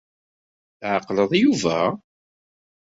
Tɛeqleḍ 0.79 1.31
Yuba? 1.41 1.79